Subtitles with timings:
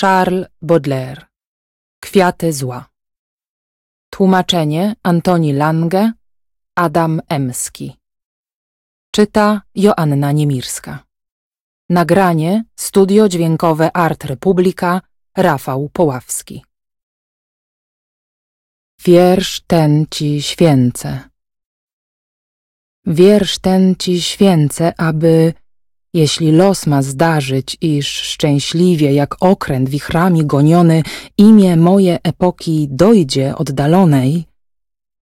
[0.00, 1.26] Charles Baudelaire.
[2.00, 2.88] Kwiaty zła.
[4.10, 6.12] Tłumaczenie Antoni Lange
[6.74, 7.96] Adam Emski.
[9.10, 11.04] Czyta Joanna Niemirska.
[11.88, 15.00] Nagranie Studio Dźwiękowe Art Republika
[15.36, 16.64] Rafał Poławski.
[19.04, 21.28] Wiersz ten ci święcę.
[23.06, 25.54] Wiersz ten ci święcę, aby
[26.16, 31.02] jeśli los ma zdarzyć, iż szczęśliwie jak okręt wichrami goniony
[31.38, 34.44] imię moje epoki dojdzie oddalonej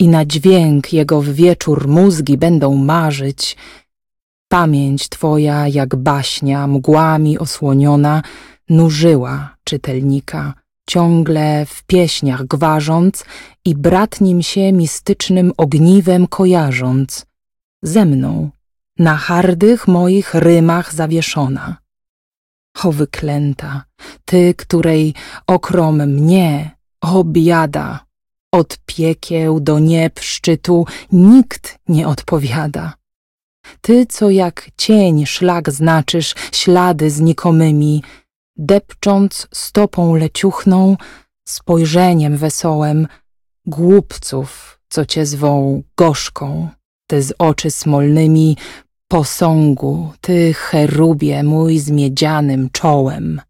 [0.00, 3.56] i na dźwięk jego w wieczór mózgi będą marzyć,
[4.48, 8.22] pamięć twoja jak baśnia mgłami osłoniona
[8.68, 10.54] nużyła czytelnika,
[10.88, 13.24] ciągle w pieśniach gwarząc
[13.64, 17.26] i bratnim się mistycznym ogniwem kojarząc,
[17.82, 18.50] ze mną
[19.02, 21.76] na hardych moich rymach zawieszona.
[22.84, 23.84] O wyklęta,
[24.24, 25.14] ty, której
[25.46, 28.06] okrom mnie, o biada,
[28.52, 32.92] od piekieł do nieb szczytu nikt nie odpowiada.
[33.80, 38.02] Ty, co jak cień szlak znaczysz ślady znikomymi,
[38.56, 40.96] depcząc stopą leciuchną,
[41.48, 43.08] spojrzeniem wesołem,
[43.66, 46.68] głupców, co cię zwą gorzką,
[47.06, 48.56] ty z oczy smolnymi,
[49.12, 53.40] posągu, ty cherubie mój z miedzianym czołem.